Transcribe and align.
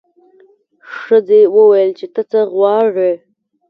ښځې 0.97 1.41
وویل 1.55 1.91
چې 1.99 2.05
ته 2.13 2.21
څه 2.31 2.39
غواړې. 2.53 3.11